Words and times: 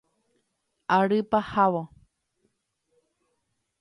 Ary 0.95 1.21
pahávo. 1.31 1.83